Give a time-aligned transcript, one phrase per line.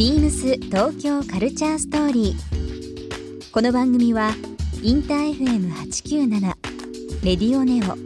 [0.00, 3.50] ビームス東京カルチャーストーリー。
[3.52, 4.30] この番組は
[4.82, 6.40] インター FM897
[7.22, 7.98] レディオネオ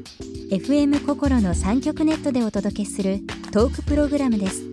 [0.52, 3.20] FM 心の三極ネットでお届けする
[3.52, 4.64] トークプログラムです。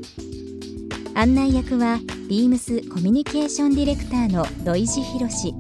[1.14, 5.54] 案内役はビームスコミュニケーションディレクターの土井博志。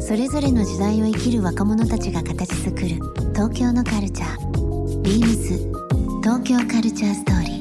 [0.00, 2.86] それぞれの時代を生きる若者たちが形作る。
[3.34, 5.02] 東京のカルチャー。
[5.02, 5.58] ビームス
[6.22, 7.58] 東京カルチャーストーリー。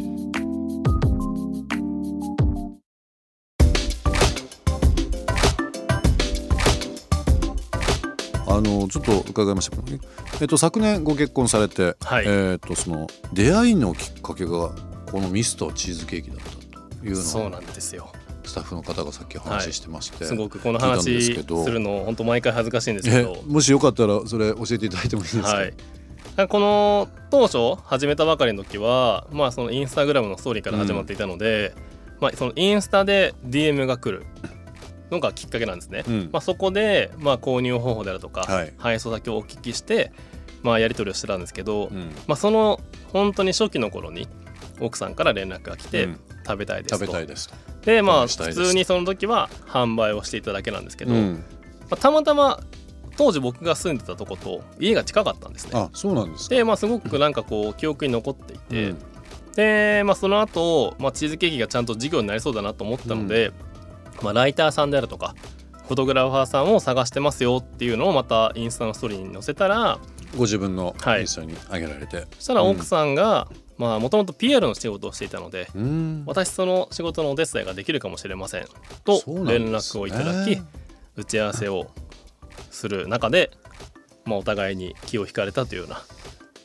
[8.49, 9.99] あのちょっと伺いましたけどね、
[10.41, 12.25] えっと、昨年ご結婚されて、はい。
[12.27, 14.71] えっとその出会いのきっかけが
[15.11, 16.51] このミスターチーズケーキだった。
[16.51, 16.66] と
[17.03, 18.11] いうのをそうなんですよ。
[18.47, 25.73] スタッフの方がさっきお話ししてまして、すごくこの話でするの本当毎回恥ずかしいんですけえどもしよかったらそれ教えていただいてもいいですか、はい。
[26.47, 31.75] この当初始めたばかりの時はまあそのインスタグラムのストーリーから始まっていたので、
[32.21, 34.25] まあそのインスタで DM が来る
[35.11, 36.29] のがきっかけなんですね、うん。
[36.31, 38.73] まあそこでまあ購入方法であるとか、はい。
[38.77, 40.13] 配送先をお聞きして
[40.63, 42.11] まあやり取りをしてたんですけど、うん。
[42.27, 42.79] まあその
[43.11, 44.27] 本当に初期の頃に
[44.79, 47.55] 奥さんから連絡が来て、うん食べたいですと食べたいですと。
[47.85, 51.43] でまあ普通にその時は販売をしていただけなんですけど、うん
[51.81, 52.59] まあ、たまたま
[53.17, 55.71] 当時僕が住んでたとこと家が近かったんですね。
[55.73, 56.55] あそうなんですか。
[56.55, 58.97] でまあすごくなんかこう記憶に残っていて、うん
[59.57, 63.51] でまあその後、まあチーズケーキがちゃんと事業になりそうだなと思ったので、
[64.21, 65.33] まあライターさんであるとか
[65.87, 69.97] フォトグラファーさんを探してますよっていうのをまたインスタのストーリーに載せたら
[70.35, 72.27] ご自分のはいインスタに上げられて。
[72.35, 73.47] そしたら奥さんが
[73.77, 76.23] まあもともと PR の仕事をしていたので、うん。
[76.25, 78.65] 私その仕事のお手伝いができるかもしれません。
[79.03, 80.59] と連絡をいただき
[81.15, 81.87] 打ち合わせを
[82.71, 83.51] する中で、
[84.25, 86.01] まあ、お互いに気を引かれたというような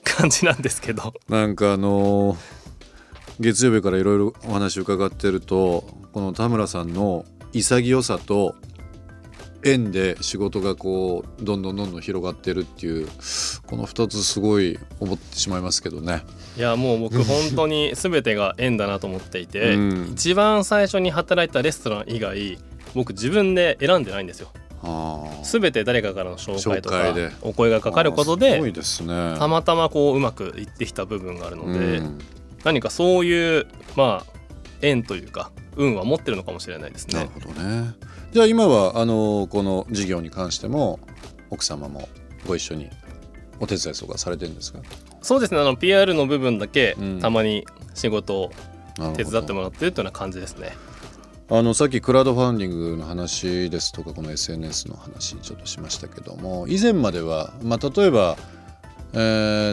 [0.04, 1.14] 感じなんですけど。
[1.28, 2.62] なんかあのー
[3.40, 8.54] 月曜日からいろいろお話伺ってるとこの田村さんの潔さと
[9.64, 13.08] 縁で仕事がこうどんどんどんどん広がってるっていう
[13.66, 16.22] この2つすごい思ってしまいますけどね。
[16.56, 22.58] いやもう僕本当に全てが縁だなと思っていて、うん一番最初に働いたレストラン以外
[22.94, 24.50] 僕自分で選んでないんですよ
[25.44, 28.72] 全て誰かからの紹介とかお声がかかることでね。
[29.38, 32.18] たまたまこううまくいってきた部分があるので、うん
[32.64, 34.32] 何かそういうまあ
[34.82, 37.30] 縁というか運は持ってるのかもしれないですねなる。
[37.30, 37.94] ほどね。
[38.32, 40.98] じゃあ今はあのこの事業に関しても
[41.50, 42.08] 奥様も
[42.46, 42.88] ご一緒に
[43.60, 44.80] お手伝いとかされてるんですか？
[45.20, 45.60] そうですね。
[45.60, 47.20] あの PR の部分だけうん。
[47.20, 48.50] たまに仕事を
[49.16, 50.72] 手伝ってもらってるというような感じですね。
[51.50, 58.38] あのさっきクラウドファンディングの話ですとかこの SNS の話ちょっとしましたけども以前までは、まあ、例えば、
[59.12, 59.16] え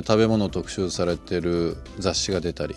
[0.03, 2.75] ー食べ物を特集されてる雑誌が出たり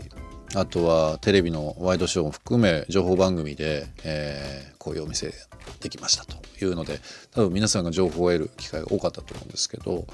[0.54, 5.32] あとはテレビのワイドショーも含め情報番組で、えーこういうお店
[5.80, 6.98] できましたというので
[7.30, 10.08] 多分皆さんが情報を得る機会が多かったと思うんですけど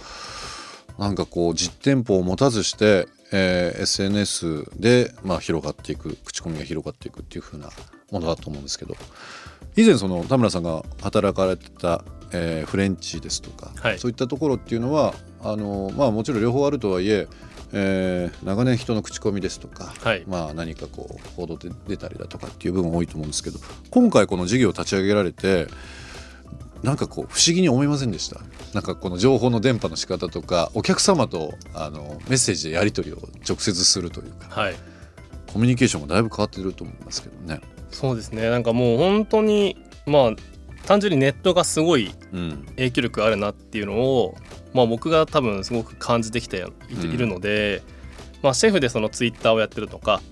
[0.99, 7.71] なんかこう実店舗を持たずして、えー SNS で、まあ、広がっていく口コミが広がっていくっていう風な
[8.11, 8.95] ものだと思うんですけど
[9.75, 13.99] 以前その田村さんが働かれてた、えーフレンチですとか、はい。
[13.99, 17.27] そういったところっていうのはあの、まあ、もちろん両方あるとはいえ
[17.73, 20.25] えー長年人の口コミですとか、はい。
[20.27, 23.59] まあ、何かこう報道で出たりだとかっていう部分多いと思うんですけど
[23.91, 25.67] 今回この事業を立ち上げられて
[26.83, 28.41] なんかこう不思議に思いませんでした？
[28.73, 34.61] なんかこの情報の伝播の仕方とかお客様とあのメッセージでやり取りを直接するというか。
[34.61, 34.75] はい。
[35.53, 37.61] コミュニケーションがだいぶ変わってると思いますけどね。
[37.91, 38.51] そうですね。
[38.51, 40.31] なんかもう本当にまあ
[40.89, 42.65] 単純にネットがすごいうん。
[42.77, 44.35] 影響力あるなっていうのを、
[44.73, 47.83] まあ、僕が多分すごく感じてきているので、
[48.43, 50.23] まあ、シェフでそのツイッターをやってるとか、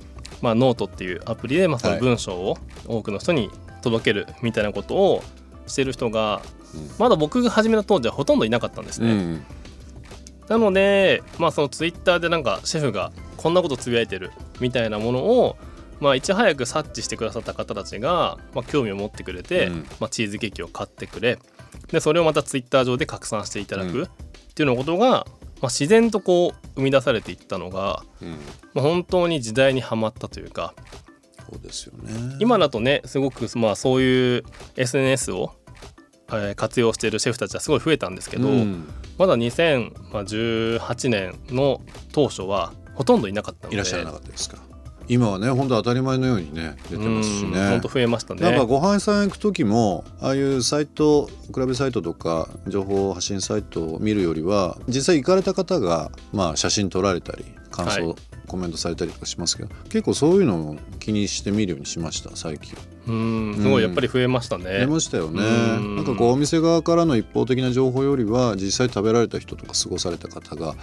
[0.41, 2.56] まあ、ノートっていうアプリでまあその文章を
[2.87, 3.50] 多くの人に
[3.82, 5.23] 届けるみたいなことを
[5.67, 6.41] してる人が
[6.75, 6.91] うん。
[6.99, 9.11] まだ僕が始めた当時はほとんどいなかったんですね。
[9.11, 9.44] うん。
[10.49, 15.59] なので、まあ、そのツイッターでなんかシェフがこんなことつぶやいてるみたいなものを
[16.00, 19.87] まあ、いち早く察知してくださった方たちが、まあ、興味を持ってくれて、うん。
[20.00, 21.38] まあ、チーズケーキを買ってくれ。
[21.88, 23.90] でそれをまたツイッター上で拡散していただうん。
[23.93, 24.06] くっ
[24.54, 25.26] ていうようなことが、まあ、
[25.70, 28.31] 自然とこう生み出されていったのが、うん。
[28.75, 30.75] まあ、本当に時代にはまったというか
[31.50, 32.37] そうですよね。
[32.40, 34.44] 今だとねすごく、まあ、そういう
[34.76, 35.52] SNS を、
[36.28, 38.88] えー活用しているシェフたちはすごい増えたんですけど、うん。
[39.16, 41.81] まだ2018年の
[42.12, 44.58] 当初はほとんどいなかったのでいらっしゃらなかったですか？
[45.08, 48.41] 今はね本当当たり前のようにね出てますしね本当増えましたね。
[48.43, 62.76] なんかご飯屋さん行く時もああいうサイト比べサイトとか情報発信サイトを見るよりは実際行かれた方がまあ写真撮られたり感想、はいコメントされたりとかしますけど結構そういうのを気にして見るようにしました最近。
[63.08, 64.81] うんすごいやっぱり増えましたね。
[64.81, 65.43] 出ましたよね。
[65.43, 70.75] うんなんかこうお店側からの一方的な情報よりは実際食べられた人とか過ごされた方が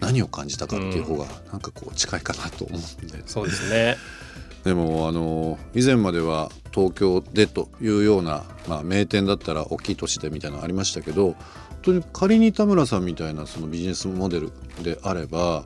[0.00, 3.22] 何を感じたかっていう方がなんかこう近いかなと思うんで。
[3.26, 3.96] そうですね。
[4.64, 11.36] でもあの以前までは東京でというような、まあ、名店だったら大きい都市でみたいなのありましたけど本
[11.82, 14.52] 当に仮に田村さんみたいなそのビジネスモデル
[14.82, 15.64] であれば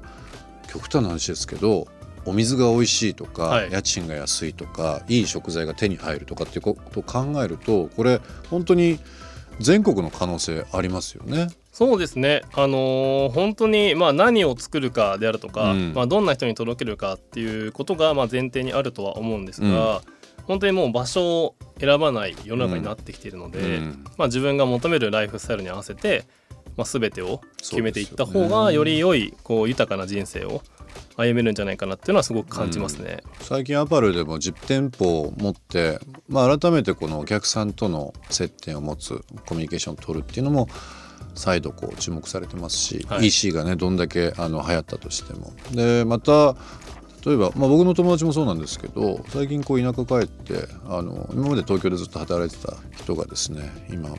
[0.75, 1.87] 極端な話ですけど
[2.27, 8.99] お水が美味しいとか、はい家賃が安いとかいい食材が手に入るとかっていうことを考えるとこれ本当に
[9.61, 11.49] 全国の可能性ありますよね。
[11.73, 12.43] そうですね。
[12.55, 20.03] あのー本当にまあ何を作るかであるとか、うんまあどんな人に届けるかっていうことがまあ前提にあるとは思うんですが、
[20.45, 26.25] 本当にもう場所を選ばない世の中になってきているので、うんまあ自分が求めるライフスタイルに合わせて、
[26.77, 30.63] まあ全てを決めていった方がより良いこう豊かな人生を
[31.17, 33.23] 歩めるんじゃないかなっていうのはすごく感じますね。
[33.41, 35.99] 最近アパレルでも10店舗を持って、
[36.29, 40.69] まあ、改めてこのお客さんとの接点を持つコミュニケーションを取るっていうのも
[41.35, 43.27] 再度こう注目されてますし、はい。
[43.29, 45.53] EC がねどんだけあの流行ったとしても。
[45.73, 46.57] でまた
[47.25, 54.11] 例えば、まあ、僕の友達もそうなんですけど最近こう田舎帰ってあの今まで東京でずっと働いてた人がですね今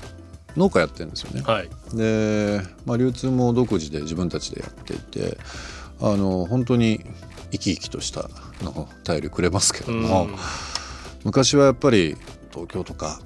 [0.56, 1.42] 農家やってるんですよね。
[1.42, 1.70] はい。
[1.94, 5.38] で、まあ、流通も独自で自分たちでやっていて
[6.02, 7.02] あの本当に
[7.52, 8.30] 生き生きとした
[8.62, 10.36] の便りくれますけども、うん
[11.26, 12.16] 昔はやっぱり
[12.52, 13.20] 東京とか、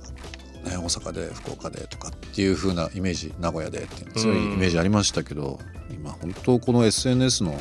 [0.64, 5.60] ね、大阪で福岡でとかっていう風なイメージ名古屋でっていう強いイメージありましたけど、
[5.92, 7.52] 今本当この SNS の、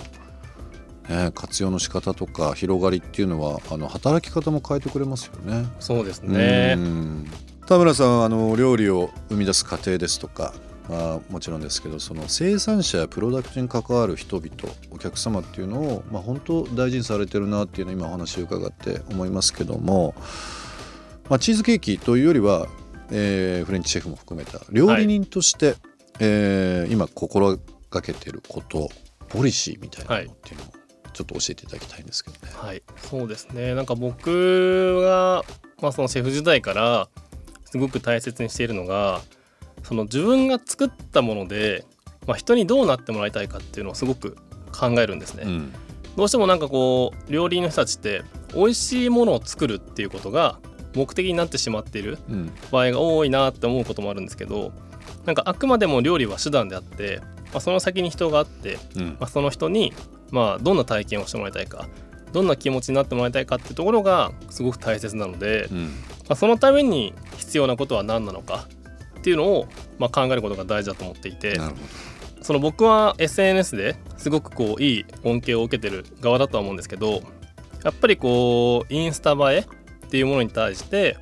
[1.08, 5.66] ね、活用の仕方とか広がりっていうのはあの働き方も変えてくれますよね。
[5.80, 6.80] そうですねう。
[6.80, 7.30] ん
[7.68, 10.54] 田村さんはあの料理を生み出す過程ですとか、
[10.88, 20.14] まあ、もちろんですけどその生産者やプロダクトに関わる人々お客様っていうのを、まあ、本当大事にされてるなっていうのを今お話を伺って思いますけども、
[21.28, 22.68] まあ、チーズケーキというよりは、
[23.10, 25.76] えーフレンチシェフも含めた料理人として、
[26.20, 27.58] えー今心
[27.90, 28.88] がけてること
[29.28, 30.68] ポリシーみたいなのっていうのを
[31.12, 32.52] ちょっと教えていただきたいんですけどね。
[32.54, 33.74] はい、そうですね。
[33.74, 35.44] なんか僕が、
[35.82, 37.10] まあ、そのシェフ時代から
[37.70, 39.20] すごく大切にしているのが
[39.82, 41.84] その自分が作ったもので、
[42.26, 44.36] まあ、人にどうなってもらいたいかっていうのをすごく
[44.72, 45.44] 考えるんですね。
[45.46, 45.72] うん。
[46.16, 48.22] どうしてもなんかこう料理人の人たちって
[48.54, 50.58] 美味しいものを作るっていうことが
[50.94, 52.52] 目的になってしまっているうん。
[52.72, 54.72] 場合が多いなって思うこともあるんですけど
[55.26, 57.20] なんかあくまでも料理は手段であって、
[57.52, 59.06] まあ、その先に人があってうん。
[59.10, 59.92] まあ、その人に、
[60.30, 61.86] まあ、どんな体験をしてもらいたいか
[62.32, 65.86] どんな気持ちになってもらいたいかっていうところがすごく大切なので、うん。
[66.28, 68.66] まあ、そのために必要なことは何なのか
[69.18, 69.66] っていうのを、
[69.98, 71.58] まあ、考えることが大事だと思っていて
[72.42, 77.22] その僕は SNS ですごくこういい恩恵を受けてる側だとは思うんですけど
[77.84, 79.58] やっぱりこうインスタ映え
[80.06, 81.16] っていうものに対して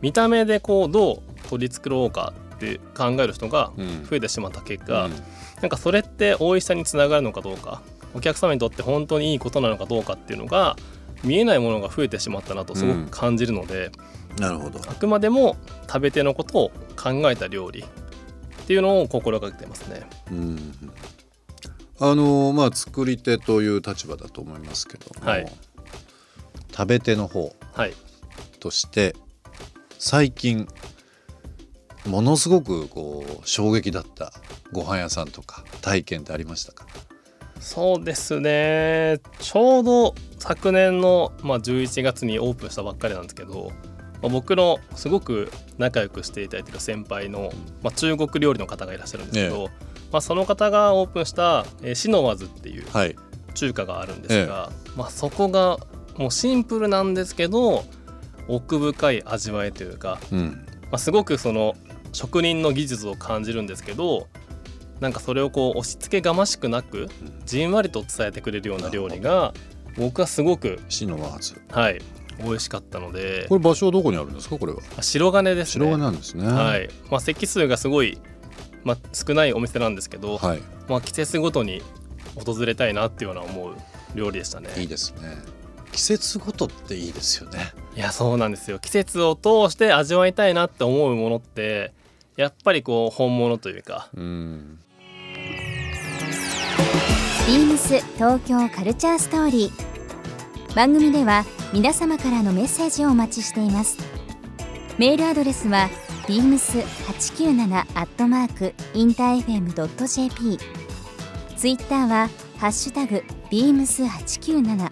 [0.00, 3.72] 見た目でこうどう取り繕おうかって考える人が
[4.08, 5.12] 増えてしまった結果、うん。
[5.60, 7.82] なんかそれって美味しさにつながるのかどうか
[8.14, 10.76] お客様にとって本当にいいことなのかどうかっていうのが
[11.24, 13.90] 見えないものが増えてしまったなとすごく感じるので、
[14.38, 14.80] なるほど。
[14.88, 15.56] あくまでも
[15.88, 17.84] 食べ手のことを考えた料理っ
[18.66, 20.06] ていうのを心がけてますね。
[20.30, 20.74] うん
[22.00, 25.52] あのまあ作り手という立場だと思いますけども、はい。
[26.70, 27.92] 食べ手の方はい、
[28.60, 29.16] として
[29.98, 30.68] 最近
[32.06, 34.32] ものすごくこう衝撃だった
[34.70, 36.86] ご飯屋さんとか体験ってありましたか？
[37.60, 39.20] そうですね。
[39.40, 43.72] ちょうど昨年の、まあ、11月にオープンしたばっかりなんですけど、
[44.22, 49.68] まあ僕のすごく仲良くしていただいてる先輩の、まあ、中国料理の方がいらっしゃるんですけど、
[50.12, 53.16] まあ、その方がオープンした、えーシノワズっていうはい。
[53.54, 55.78] 中華があるんですが、まあ、そこが
[56.16, 57.84] もうシンプルなんですけど
[58.46, 60.66] 奥深い味わいというか、うん。
[60.82, 61.74] まあ、すごくその
[62.12, 64.28] 職人の技術を感じるんですけど
[65.00, 67.08] なんかそれをこう押し付けがましくなく
[67.44, 69.54] じんわりと伝えてくれるような料理が
[69.96, 72.00] 僕はすごく死の和発はい
[72.40, 74.58] 美味しかったのでこれ場所はどこにあるんですか？
[74.58, 74.78] これは。
[74.96, 75.84] あ白金ですね。
[75.86, 76.46] 白金なんですね。
[76.46, 76.88] はい。
[77.10, 78.16] まあ、席数がすごい、
[78.84, 80.62] まあ、少ないお店なんですけど、はい。
[80.88, 81.82] まあ、季節ごとに
[82.36, 83.74] 訪れたいなっていうのは思う
[84.14, 84.68] 料理でしたね。
[84.76, 85.36] いいですね。
[85.90, 87.72] 季節ごとっていいですよね。
[87.96, 88.78] いやそうなんですよ。
[88.78, 91.92] 季節を通して味わいたいなって思うものって
[92.36, 94.78] やっぱりこう本物というかうん
[97.46, 100.74] ビームス東京カルチャーストーリー。
[100.74, 103.98] 番組では皆様からのメッセージをお待ちしています。
[104.98, 105.88] メールアドレスは
[106.26, 110.58] beams897 アットマークインター FM.jp
[111.56, 114.90] ツイッターはハッシュタグ beams897 ハ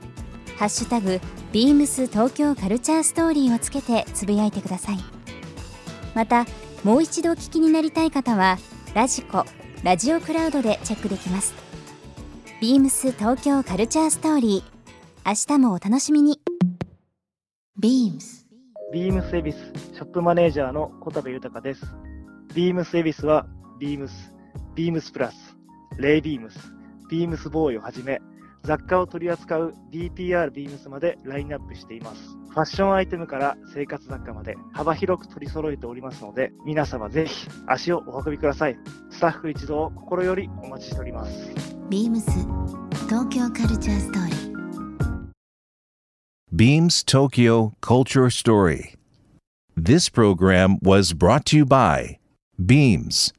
[0.64, 1.20] ッシュタグ
[1.52, 4.98] beams 東京カルチャーストーリーをつけてつぶやいてください。
[6.14, 6.46] また
[6.84, 8.56] もう一度お聞きになりたい方は
[8.94, 9.44] ラジコ
[9.82, 11.65] ラジオクラウドでチェックできます。
[12.58, 16.40] ビームス東京カルチャーストーリー明日もお楽しみに
[17.78, 18.46] beams
[18.94, 19.58] ビームスエビス
[19.92, 21.84] ショップマネージャーの小田部豊です。
[22.54, 23.46] ビームスエビスは、
[23.78, 24.32] ビームス、
[24.74, 25.56] ビームスプラス、
[25.98, 26.58] レイビームス、
[27.10, 28.22] ビームスボーイをはじめ、
[28.62, 32.22] 雑貨を取り扱う DPR ビームスまでラインナップしています。
[32.48, 38.78] ファッションアイテムから生活雑貨まで幅広く取り揃えておりますので、皆様ぜひ足をお運びください。
[39.10, 41.75] スタッフ一同心よりお待ちしております。
[41.89, 42.25] beams
[43.09, 44.51] 東京カルチャーストーリー
[46.53, 48.95] Beams Tokyo Culture Story.
[49.77, 52.17] This program was brought to you by
[52.63, 53.31] Beams.